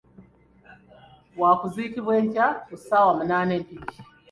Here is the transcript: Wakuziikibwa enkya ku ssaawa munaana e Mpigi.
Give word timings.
Wakuziikibwa 1.39 2.13
enkya 2.21 2.47
ku 2.65 2.75
ssaawa 2.79 3.11
munaana 3.17 3.51
e 3.59 3.61
Mpigi. 3.63 3.97